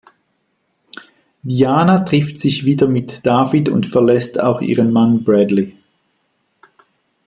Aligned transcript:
Diana 1.43 1.99
trifft 1.99 2.39
sich 2.39 2.65
wieder 2.65 2.87
mit 2.87 3.23
David 3.23 3.69
und 3.69 3.85
verlässt 3.85 4.39
auch 4.39 4.59
ihren 4.61 4.91
Mann 4.91 5.23
Bradley. 5.23 5.77